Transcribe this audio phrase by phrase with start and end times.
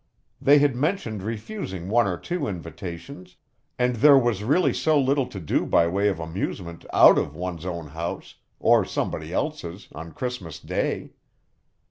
[0.41, 3.35] They had mentioned refusing one or two invitations,
[3.77, 7.67] and there was really so little to do by way of amusement out of one's
[7.67, 11.11] own house, or somebody else's, on Christmas Day.